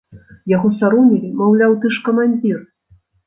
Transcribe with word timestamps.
Яго 0.51 0.71
саромілі, 0.77 1.29
маўляў, 1.43 1.77
ты 1.83 1.93
ж 1.97 2.03
камандзір! 2.09 2.57